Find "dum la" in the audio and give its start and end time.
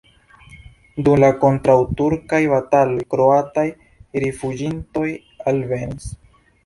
1.09-1.27